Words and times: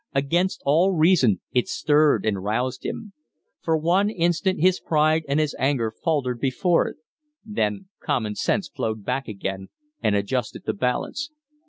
Against 0.15 0.63
all 0.65 0.93
reason 0.93 1.41
it 1.51 1.67
stirred 1.67 2.25
and 2.25 2.43
roused 2.43 2.83
him. 2.83 3.13
For 3.61 3.77
one 3.77 4.09
instant 4.09 4.59
his 4.59 4.79
pride 4.79 5.21
and 5.27 5.39
his 5.39 5.55
anger 5.59 5.91
faltered 5.91 6.39
before 6.39 6.87
it, 6.87 6.95
then 7.45 7.87
common 7.99 8.33
sense 8.33 8.67
flowed 8.67 9.05
back 9.05 9.27
again 9.27 9.67
and 10.01 10.15
adjusted 10.15 10.63
the 10.65 10.73
balance. 10.73 11.29